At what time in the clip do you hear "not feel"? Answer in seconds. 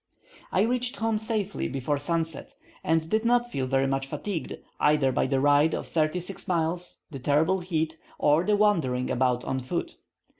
3.23-3.67